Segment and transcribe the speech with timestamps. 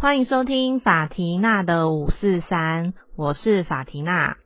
[0.00, 4.36] 欢迎收听法缇娜的五四三，我是法缇娜。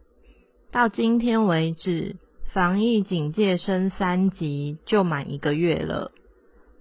[0.73, 2.17] 到今天为止，
[2.53, 6.11] 防疫警戒升三级就满一个月了，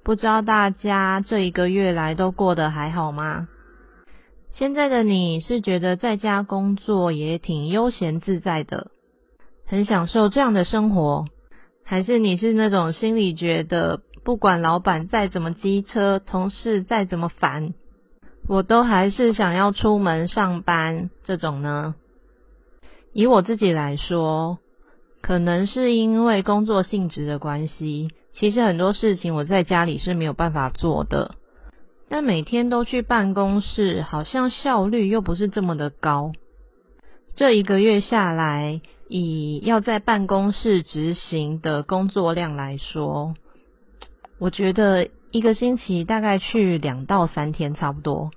[0.03, 3.47] 不知道大家这一个月来都过得还好吗？
[4.51, 8.91] 现在的你是觉得在家工作也挺悠闲自在的，
[9.71, 11.27] 很享受这样的生活，
[11.85, 17.73] 还是你是那种心里觉得不管老板再怎么机车，同事再怎么烦？
[18.49, 21.95] 我都还是想要出门上班这种呢。
[23.13, 24.57] 以我自己来说，
[25.21, 31.35] 可能是因为工作性质的关系，其实很多事情我在家里是没有办法做的。
[32.09, 36.33] 但每天都去办公室，好像效率又不是这么的高。
[37.35, 43.35] 这一个月下来，以要在办公室执行的工作量来说，
[44.39, 45.09] 我觉得。
[45.33, 48.31] 一个星期大概去两到三天差不多，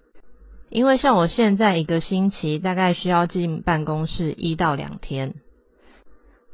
[0.70, 5.34] 因为像我现在一个星期大概需要进办公室一到两天，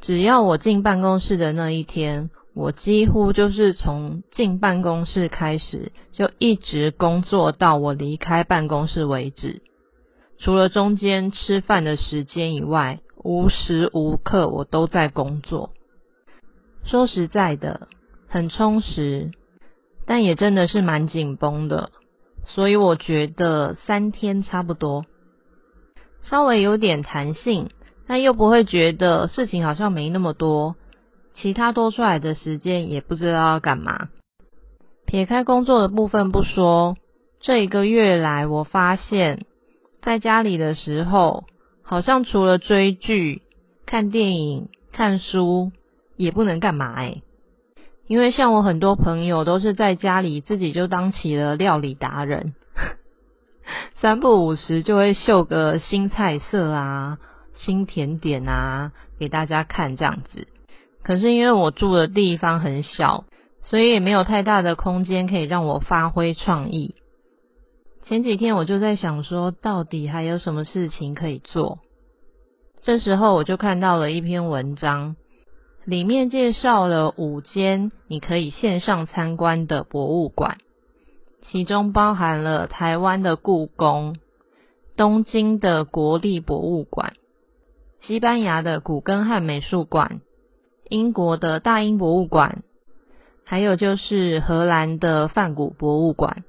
[0.00, 9.61] 只要我进办公室的那一天，我几乎就是从进办公室开始就一直工作到我离开办公室为止，
[10.41, 15.70] 除了中间吃饭的时间以外，无时无刻我都在工作。
[16.84, 17.88] 说实在的，
[18.27, 19.30] 很充实。
[20.06, 21.91] 但也真的是蛮紧绷的，
[22.46, 25.05] 所以我觉得三天差不多，
[26.22, 27.70] 稍微有点弹性，
[28.08, 30.74] 但又不会觉得事情好像没那么多，
[31.34, 34.08] 其他多出来的时间也不知道要干嘛。
[35.06, 36.96] 撇开工作的部分不说，
[37.41, 39.46] 这一个月来，我发现
[40.02, 41.44] 在家里的时候，
[41.82, 43.42] 好像除了追剧、
[43.86, 45.72] 看电影、看书，
[46.16, 47.22] 也不能干嘛哎。
[48.06, 52.54] 因为像我很多朋友都是在家里自己就当起了料理达人，
[54.00, 57.18] 三不五时就会秀个新菜色啊、
[57.55, 60.48] 新甜点啊给大家看这样子。
[61.05, 63.24] 可是因为我住的地方很小，
[63.62, 66.96] 所以也没有太大的空间可以让我发挥创意。
[68.02, 71.78] 前几天我就在想说，到底还有什么事情可以做？
[72.83, 75.16] 这时候我就看到了一篇文章。
[75.84, 80.58] 里面介绍了五间你可以线上参观的博物馆，
[81.42, 84.16] 其中包含了台湾的故宫、
[84.96, 87.14] 东京的国立博物馆、
[88.02, 90.20] 西班牙的古根汉美术馆、
[90.89, 92.62] 英国的大英博物馆，
[93.44, 96.44] 还有就是荷兰的梵谷博物馆。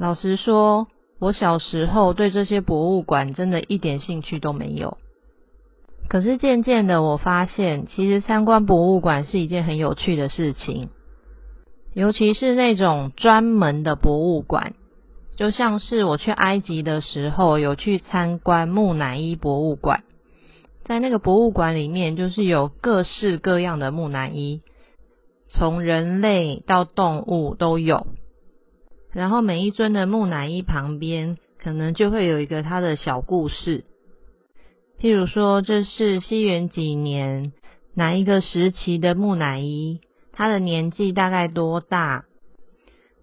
[0.00, 0.88] 老实说，
[1.18, 4.96] 我小时候对这些博物馆真的一点兴趣都没有。
[6.08, 10.88] 可是渐渐的，我发现其实参观博物馆是一件很有趣的事情，
[11.92, 14.72] 尤其是那种专门的博物馆，
[15.36, 20.02] 就像是我去埃及的时候有去参观木乃伊博物馆，
[20.82, 24.62] 在那个博物馆里面，就是有各式各样的木乃伊，
[25.50, 28.06] 从人类到动物都有，
[29.12, 33.84] 然后每一尊的木乃伊旁边，可能就会有一个他的小故事。
[35.00, 37.52] 譬如说，这是西元几年
[37.94, 40.00] 哪一个时期的木乃伊？
[40.32, 42.24] 他的年纪大概多大？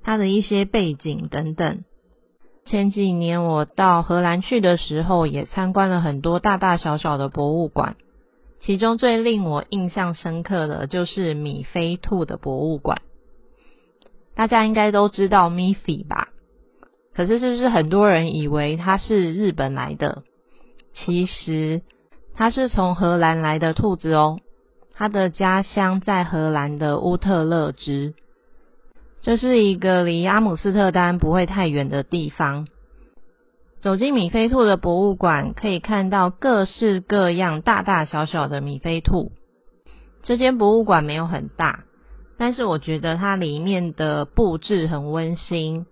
[0.04, 1.84] 他的一些背景等等。
[2.66, 7.96] 前几年我到荷兰去的时候，也参观了很多大大小小的博物馆，
[8.60, 13.02] 其中最令我印象深刻的就是米菲兔的博物馆。
[14.38, 16.28] 大家应该都知道米菲吧？
[17.16, 20.22] 可是是不是很多人以为它是日本来的？
[20.94, 21.82] 其实
[22.36, 24.40] 它是从荷兰来的兔子哦，
[24.94, 28.14] 它的家乡在荷兰的乌特勒支，
[29.24, 32.68] 这是一个离阿姆斯特丹不会太远的地方。
[33.80, 39.32] 走进米菲兔的博物馆，可以看到各式各样大大小小的米菲兔。
[40.22, 41.86] 这间博物馆没有很大，
[42.38, 45.86] 但是我觉得它里面的布置很温馨，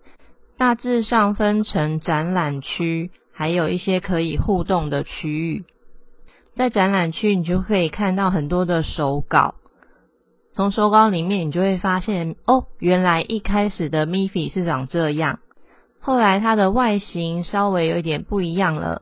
[0.57, 3.11] 大致上分成展览区。
[3.37, 5.65] 还有一些可以互动的区域，
[6.55, 9.55] 在展览区你就可以看到很多的手稿。
[10.53, 15.39] 从手稿里面，你就会发现，哦，原来一开始的 Miffy 是长这样，
[15.99, 19.01] 后来它的外形稍微有一点不一样了，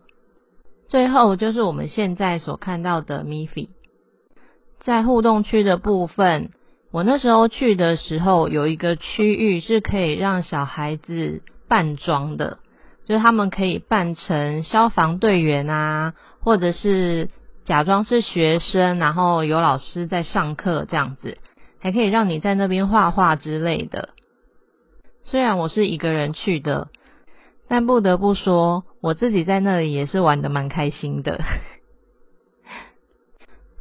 [0.87, 3.69] 最后就是我们现在所看到的 Miffy。
[4.79, 6.49] 在互动区的部分，
[6.93, 12.59] 我那时候去的时候，有一个区域是可以让小孩子扮装的。
[13.05, 17.29] 就是他们可以扮成消防队员啊，或者是
[17.65, 21.39] 假装是学生，然后有老师在上课这样子，
[21.79, 24.09] 还可以让你在那边画画之类的。
[25.23, 26.89] 虽然我是一个人去的，
[27.67, 31.41] 但不得不说，我自己在那里也是玩的蛮开心的。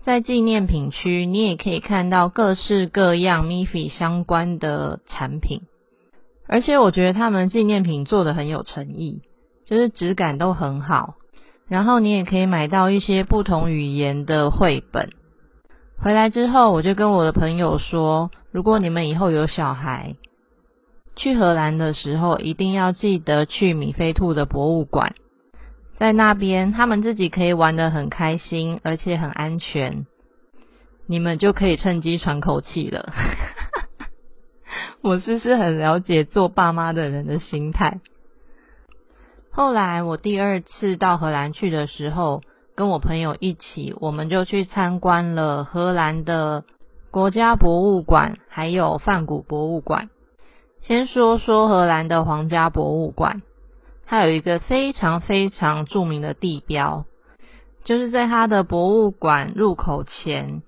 [0.04, 5.62] 在纪念品区，你也可以看到各式各样 Miffy 相关的产品，
[6.48, 9.20] 而且我觉得他们纪念品做的很有诚意，
[9.64, 11.14] 就是质感都很好。
[11.68, 15.10] 然后你也可以买到一些不同语言的绘本。
[15.98, 20.16] 回来之后，我就跟我的朋友说，如果你们以后有小孩，
[21.14, 25.14] 去荷兰的时候，一定要记得去米菲兔的博物馆。
[26.02, 30.04] 在那边，他们自己可以玩得很开心，而且很安全。
[31.06, 33.12] 你们就可以趁机喘口气了。
[35.00, 38.00] 我是是很了解做爸妈的人的心态？
[39.52, 42.42] 后来我第二次到荷兰去的时候，
[42.74, 46.64] 跟我朋友一起，我们就去参观了荷兰的
[47.12, 50.10] 国家博物馆，还有梵谷博物馆。
[50.80, 53.42] 先说说荷兰的皇家博物馆，
[54.06, 57.04] 它有一个非常非常著名的地标，
[57.84, 60.62] 就是在它的博物馆入口前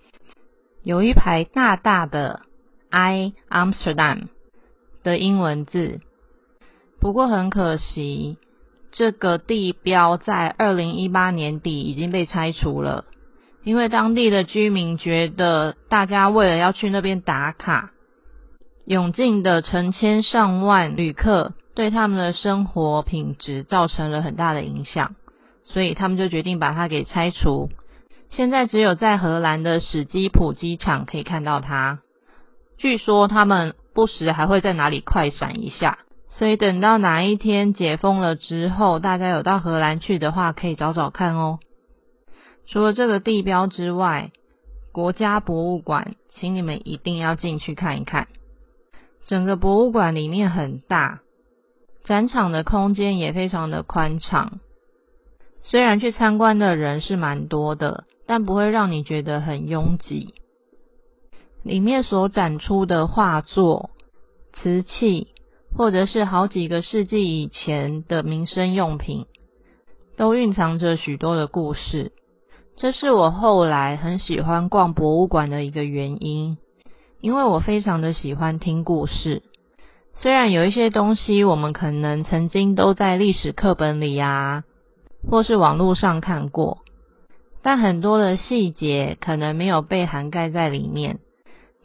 [0.82, 2.42] 有一排大大的
[2.90, 4.28] “I Amsterdam”
[5.02, 6.00] 的英文字。
[7.00, 8.38] 不过很可惜。
[8.96, 13.06] 这个地标在二零一八年底已经被拆除了，
[13.64, 17.90] 因为当地的居民觉得，大家为了要去那边打卡，
[18.86, 25.14] 涌进的成千上万旅客对他们的生活品质造成了很大的影响，
[25.64, 27.70] 所以他们就决定把它给拆除。
[28.30, 32.00] 现在只有在荷兰的史基普机场可以看到它。
[32.78, 35.98] 据说他们不时还会在哪里快闪一下。
[36.36, 41.60] 所以等到哪一天解封了之后，大家有到荷兰去的话，可以找找看哦。
[42.66, 44.32] 除了这个地标之外，
[44.90, 48.26] 国家博物馆，请你们一定要进去看一看。
[49.24, 51.20] 整个博物馆里面很大，
[52.04, 54.60] 展场的空间也非常的宽敞。
[55.62, 60.34] 虽然去参观的人是蛮多的，但不会让你觉得很拥挤。
[61.64, 63.90] 里面所展出的画作、
[64.52, 65.28] 瓷器。
[65.76, 69.26] 或者是好几个世纪以前的民生用品，
[70.16, 72.12] 都蕴藏着许多的故事。
[72.76, 76.58] 这是我后来很喜欢逛博物馆的一个原因，
[77.20, 79.42] 因为我非常的喜欢听故事。
[80.16, 84.64] 虽然有一些东西我们可能曾经都在历史课本里呀，
[85.28, 86.78] 或是网络上看过，
[87.62, 91.18] 但很多的细节可能没有被涵盖在里面。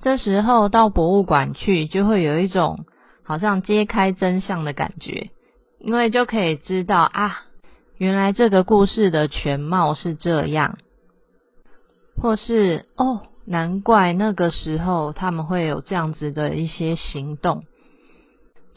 [0.01, 2.85] 这时候到博物馆去，就会有一种。
[3.21, 5.29] 好像揭开真相的感觉，
[5.77, 7.43] 因为就可以知道啊，
[7.99, 10.79] 原来这个故事的全貌是这样，
[12.19, 17.65] 或是哦，难怪那个时候他们会有这样子的一些行动。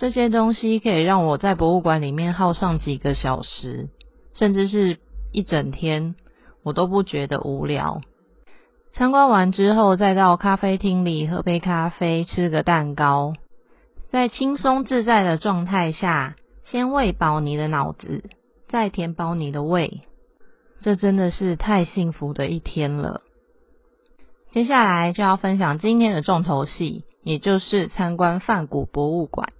[0.03, 3.89] 这些东西可以让我在博物馆里面耗上几个小时，
[4.35, 4.99] 甚至是
[5.31, 6.17] 一整天，
[6.65, 8.01] 我都不觉得无聊。
[8.95, 13.35] 参观完之后，再到咖啡厅里喝杯咖啡，吃个蛋糕。
[14.11, 16.35] 在轻松自在的状态下，
[16.65, 18.25] 先喂饱你的脑子，
[18.67, 20.01] 再填饱你的胃，
[20.81, 23.21] 这真的是太幸福的一天了。
[24.51, 29.51] 接下来就要分享今天的重头戏，也就是参观梵谷博物馆。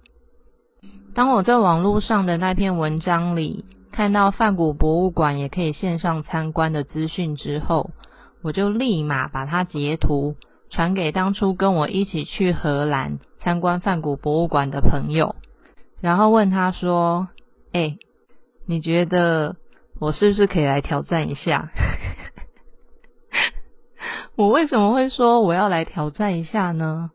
[1.15, 7.91] 当我在网络上的那篇文章里看到梵谷博物馆也可以线上参观的资讯之后，
[8.41, 10.35] 我就立马把它截图
[10.71, 13.19] 传给当初跟我一起去荷兰。
[13.39, 15.35] 参观梵谷博物馆的朋友，
[15.99, 17.27] 然后问他说
[17.73, 17.97] ：“哎，
[18.65, 19.57] 你觉得
[19.99, 21.69] 我是不是可以来挑战一下？”
[24.37, 27.11] 我为什么会说我要来挑战一下呢？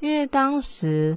[0.00, 1.16] 因为当时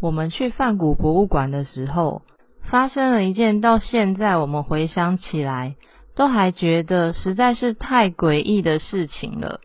[0.00, 2.22] 我们去梵谷博物馆的时候，
[2.62, 5.76] 发生了一件到现在我们回想起来
[6.14, 9.60] 都还觉得实在是太诡异的事情了。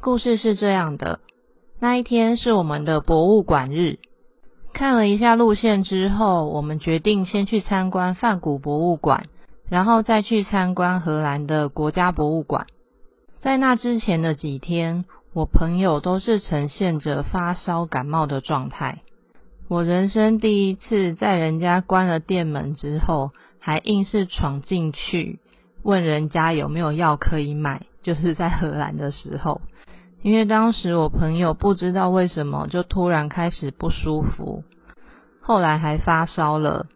[0.00, 1.20] 故事是这样的。
[1.78, 3.98] 那一天是我们的博物馆日，
[4.72, 9.26] 看了一下路线之后，我们决定先去参观梵谷博物馆，
[9.68, 12.66] 然后再去参观荷兰的国家博物馆。
[13.40, 19.02] 在那之前的几天，我朋友都是呈现着发烧感冒的状态。
[19.66, 25.40] 我人生第一次在人家关了店门之后，还硬是闯进去
[25.82, 29.62] 问人家有没有药可以买，就是在荷兰的时候。
[30.22, 34.64] 因为当时我朋友不知道为什么就突然开始不舒服，
[35.40, 36.86] 后来还发烧了，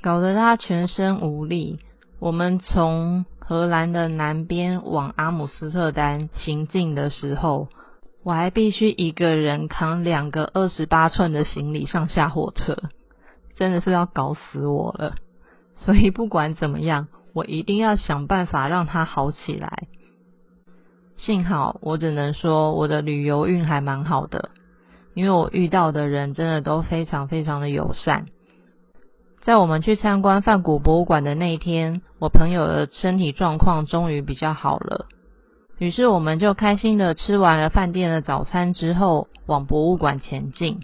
[0.00, 1.78] 搞得他全身无力。
[2.18, 7.68] 我们从荷兰的南边往阿姆斯特丹行进的时候，
[8.24, 12.76] 我还必须一个人扛两个二十八寸的行李上下火车，
[13.56, 15.16] 真的是要搞死我了。
[15.74, 19.88] 所以不管怎么样，我一定要想办法让它好起来。
[21.16, 24.50] 幸好我只能说我的旅游运还蛮好的，
[25.14, 28.26] 因为我遇到的人真的都非常非常的友善。
[29.40, 35.06] 在我们去参观梵谷博物馆的那一天，我朋友的身体状况终于比较好了。
[35.82, 40.78] 于是我们就开心的吃完了饭店的早餐之后，往博物馆前进。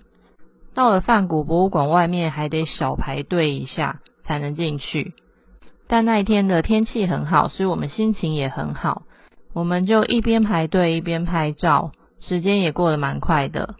[0.75, 5.14] 到了梵谷博物馆外面，还得小排队一下才能进去。
[5.87, 9.02] 但那一天的天气很好，所以我们心情也很好。
[9.52, 13.76] 我们就一边排队一边拍照，时间也过得蛮快的。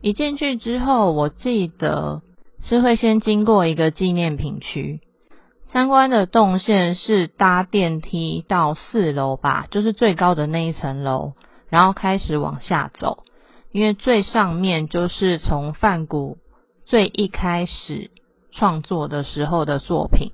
[0.00, 2.22] 一进去之后，我记得
[2.62, 5.00] 是会先经过一个纪念品区。
[5.72, 11.34] 参观的动线是搭电梯到四楼吧，就是最高的那一层楼，
[11.68, 13.22] 然后开始往下走。
[13.70, 16.38] 因为最上面就是从梵谷
[16.86, 18.10] 最一开始
[18.50, 20.32] 创作的时候的作品。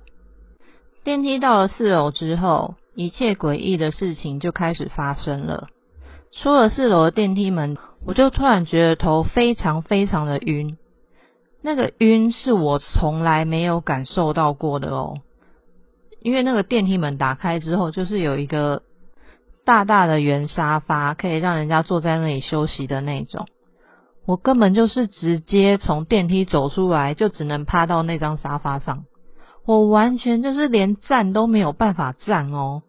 [1.04, 5.68] 电梯到了四楼之后，一切诡异的事情就开始发生了。
[6.32, 7.76] 出了四楼的电梯门，
[8.06, 10.78] 我就突然觉得头非常非常的晕，
[11.60, 15.18] 那个晕是我从来没有感受到过的哦。
[16.26, 18.82] 因为那个电梯门打开之后，就是有一个
[19.64, 23.46] 大大的圆沙发，可以让人家坐在那里休息的那种。
[24.26, 29.04] 我根本就是直接从电梯走出来，就只能趴到那张沙发上。
[29.64, 32.82] 我完全就是连站都没有办法站哦，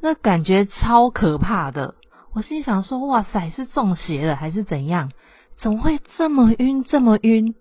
[0.00, 1.96] 那感觉超可怕的。
[2.32, 5.10] 我心想说：“哇塞，是中邪了还是怎样？
[5.58, 7.56] 怎么会这么晕，这么晕？”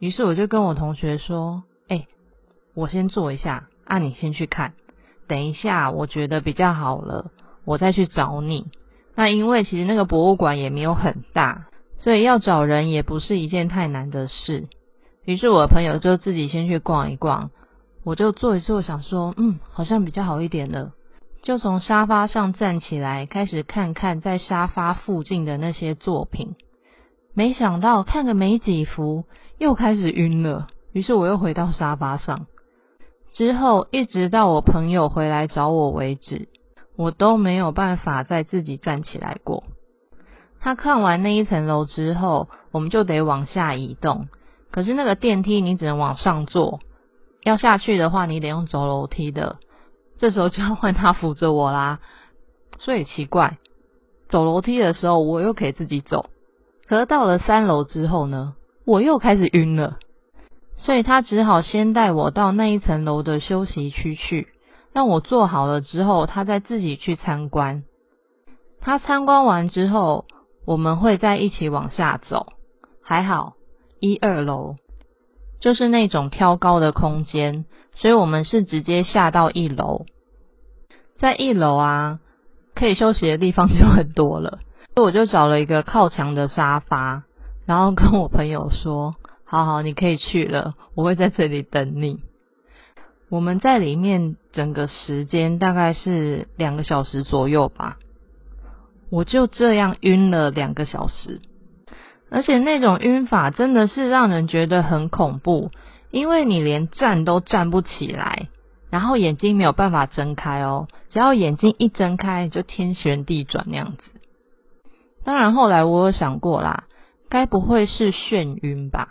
[0.00, 2.06] 于是我就跟我同学说：“哎，
[2.74, 4.74] 我先坐一下。”啊，你先去看，
[5.28, 7.30] 等一下，我觉得比较好了，
[7.64, 8.66] 我再去找你。
[9.14, 11.66] 那因为其实那个博物馆也没有很大，
[11.98, 14.68] 所以要找人也不是一件太难的事。
[15.24, 17.50] 于是我的朋友就自己先去逛一逛，
[18.02, 20.92] 我就坐一坐，想说，嗯，好像比较好一点了，
[21.42, 26.56] 就从沙发上站起来，开始看看在沙发附近的那些作品。
[27.34, 29.24] 没想到看个没几幅，
[29.58, 30.68] 又开始晕了。
[30.92, 32.46] 于是我又回到沙发上。
[33.34, 36.48] 之后一直到我朋友回来找我为止，
[36.96, 39.64] 我都没有办法再自己站起来过。
[40.60, 44.28] 他看完那一层楼之后，我们就得往下移动。
[44.70, 46.78] 可是那个电梯你只能往上坐，
[47.42, 49.56] 要下去的话你得用走楼梯的。
[50.16, 51.98] 这时候就要换他扶着我啦。
[52.78, 53.58] 所以奇怪，
[54.28, 56.30] 走楼梯的时候我又可以自己走，
[56.86, 59.98] 可是到了三楼之后呢，我又开始晕了。
[60.76, 64.48] 所以他只好先带我到那一层楼的休息区去，
[64.92, 67.84] 让我坐好了之后，他再自己去参观。
[68.80, 70.26] 他参观完之后，
[70.66, 72.52] 我们会再一起往下走。
[73.02, 73.54] 还好，
[74.00, 74.76] 一二楼
[75.60, 77.64] 就是那种挑高的空间，
[77.94, 80.04] 所以我们是直接下到一楼。
[81.16, 82.18] 在一楼啊，
[82.74, 84.58] 可以休息的地方就很多了，
[84.94, 87.22] 所以我就找了一个靠墙的沙发，
[87.64, 89.14] 然后跟我朋友说。
[89.54, 92.18] 好好，你可以去了，我会在这里等你。
[93.30, 97.98] 我们在里面整个时间大概是两个小时左右吧，
[99.12, 101.40] 我就这样晕了两个小时，
[102.30, 105.70] 而且那种晕法真的是让人觉得很恐怖，
[106.10, 108.48] 因为你连站都站不起来，
[108.90, 114.02] 然后眼睛没有办法睁开哦，只要眼睛一睁开就天旋地转那样子。
[115.22, 116.86] 当然后来我有想过啦，
[117.28, 119.10] 该不会是眩晕吧？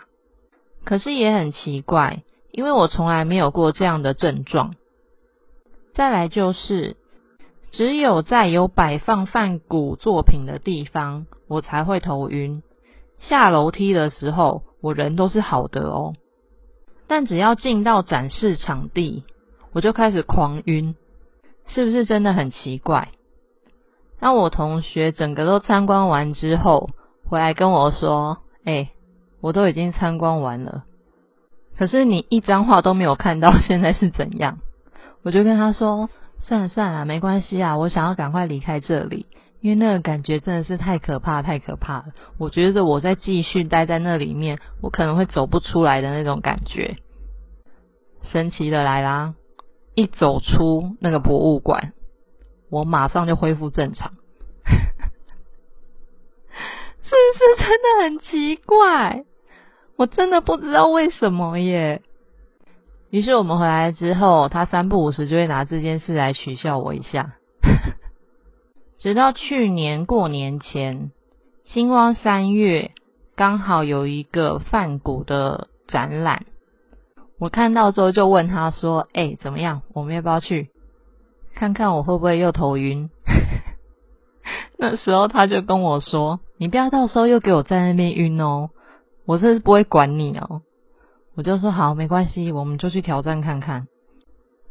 [0.84, 4.74] 可是也很奇怪，因为我从来没有过这样的症状。
[5.94, 6.96] 再来就是，
[7.70, 12.62] 只有在有摆放梵谷作品的地方，我才会头晕。
[13.18, 16.12] 下楼梯的时候，我人都是好的哦。
[17.06, 19.24] 但只要进到展示场地，
[19.72, 20.94] 我就开始狂晕，
[21.66, 23.08] 是不是真的很奇怪？
[24.20, 26.90] 当我同学整个都参观完之后，
[27.28, 28.90] 回来跟我说：“哎。”
[29.44, 30.84] 我都已经参观完了，
[31.76, 34.58] 可是你一张画都没有看到，现在是怎样？
[35.22, 36.08] 我就跟他说
[36.40, 39.26] ：“算了算了，没关系啊，我想要赶快离开这里，
[39.60, 42.06] 因为那个感觉真的是太可怕，太可怕了。
[42.38, 46.96] 我觉得我再继续待在那里面，我可能会走不出来的那种感觉。
[48.22, 49.34] 神奇的来啦！
[49.94, 51.92] 一走出那个博物馆，
[52.70, 54.14] 我马上就恢复正常。
[57.04, 59.24] 是不是真的很奇怪？
[59.96, 62.02] 我真的不知道为什么耶。
[63.10, 67.34] 于是我们回来之后，他三不五时就会拿这件事来取笑我一下。
[68.98, 71.12] 直到去年过年前，
[71.64, 72.90] 星光三月
[73.36, 76.46] 刚好有一个泛古的展览，
[77.38, 79.82] 我看到之后就问他说：“哎，怎么样？
[79.92, 80.70] 我们要不要去
[81.54, 83.10] 看看我会不会又头晕？”
[84.76, 88.70] 那时候他就跟我说：“你不要到时候又给我在那边晕哦，
[89.26, 90.62] 我这是不会管你哦。”
[91.36, 93.88] 我就说：“好，没关系，我们就去挑战看看。”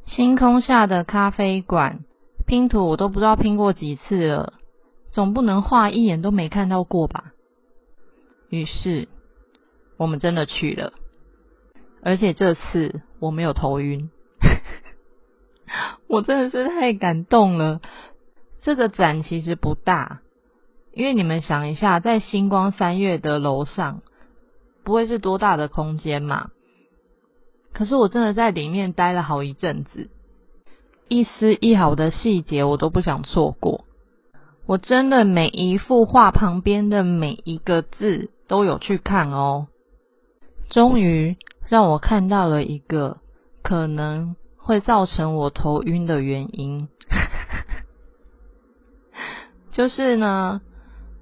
[0.08, 2.06] 星空下的咖啡馆
[2.46, 4.54] 拼图我都不知道拼过几次了，
[5.12, 7.34] 总不能画一眼都没看到过吧？
[8.50, 9.08] 于是
[9.98, 10.94] 我们真的去了，
[12.02, 14.10] 而且这次我没有头晕，
[16.08, 17.82] 我真的是太感动了。
[18.62, 20.22] 这个展其实不大，
[20.94, 24.02] 因为你们想一下，在星光三月的楼上，
[24.84, 26.50] 不会是多大的空间嘛？
[27.74, 30.10] 可是我真的在里面待了好一阵子，
[31.08, 33.86] 一丝一毫的细节我都不想错过。
[34.66, 39.68] 我真的每一幅画旁边的每一个字都有去看哦。
[40.70, 41.36] 终于
[41.68, 43.18] 让我看到了一个
[43.62, 46.88] 可能会造成我头晕的原因。
[49.74, 50.62] 就是呢，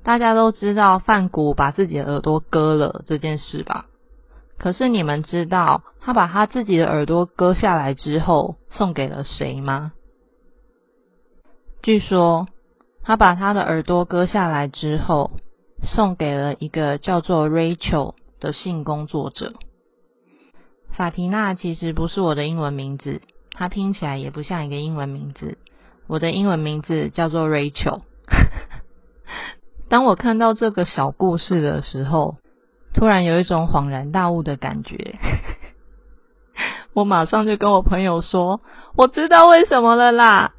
[0.04, 3.86] 大家都知道范谷把自己的耳朵割了这件事吧？
[4.58, 9.94] 可是你们知道他把他自己的耳朵割下来之后送给了谁吗？
[11.82, 12.48] 据说
[13.04, 15.32] 他把他的耳朵割下来之后
[15.84, 19.54] 送给了一个叫做 Rachel 的性工作者。
[20.92, 25.58] 法提娜其实不是我的英文名字，它听起来也不像一个英文名字。
[26.06, 28.02] 我的英文名字叫做 Rachel。
[29.92, 32.38] 当我看到这个小故事的时候，
[32.94, 35.18] 突然有一种恍然大悟的感觉。
[36.96, 38.62] 我马上就跟我朋友说
[38.96, 40.54] ：“我知道为什么了啦，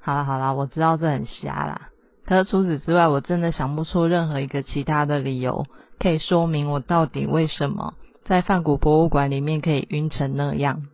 [0.00, 1.88] 好了好了，我知道这很瞎啦。
[2.24, 5.66] 可是除此之外，我真的想不出任何一个其他的理由，
[5.98, 10.84] 可以说明我到底为什么在梵谷博物馆里面可以晕成那样。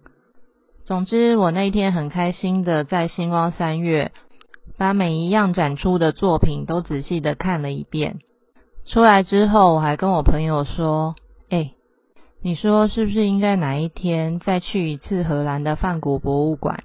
[0.84, 4.12] 总之，我那一天很开心的在星光三月，
[4.76, 8.18] 把每一样展出的作品都仔细的看了一遍。
[8.84, 11.16] 出来之后，我还跟我朋友说
[11.48, 11.72] ：“哎，
[12.42, 16.84] 你说是不是应该哪一天再去一次荷兰的梵谷博物馆，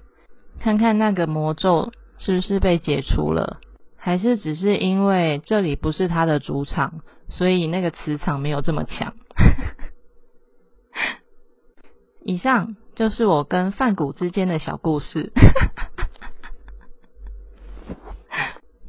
[0.60, 3.58] 看看那个魔咒是不是被解除了，
[3.98, 9.12] 还是只是因为这里不是他的主场，所以那个磁场没有这么强？”
[12.24, 12.76] 以上。
[13.00, 15.32] 就是我跟范谷之间的小故事，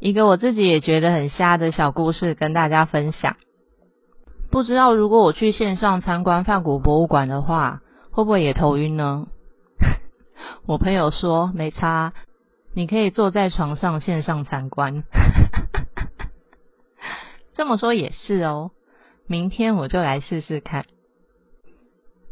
[0.01, 3.37] 一个我自己也觉得很瞎的小故事，跟大家分享。
[4.49, 7.79] 不知道如果我去线上参观范谷博物馆的话，
[8.11, 9.27] 会不会也头晕呢？
[10.67, 12.11] 我朋友说没差，
[12.73, 15.05] 你可以坐在床上线上参观。
[17.55, 18.71] 这么说也是哦，
[19.25, 20.83] 明天我就来试试看。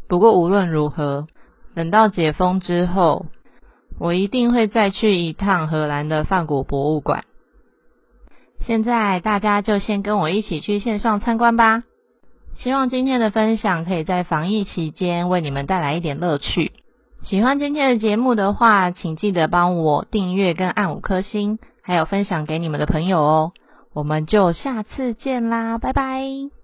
[0.08, 1.26] 不过无论如何。
[1.74, 3.26] 等到解封之后，
[3.98, 7.24] 我一定会再去一趟荷兰的梵谷博物馆。
[8.66, 11.82] 现在大家就先跟我一起去线上参观吧。
[12.56, 16.72] 希望今天的分享可以在防疫期间为你们带来一点乐趣。
[17.22, 23.52] 喜欢今天的节目的话，请记得帮我订阅跟按五颗星，还有分享给你们的朋友哦。
[23.92, 26.59] 我们就下次见啦，拜拜。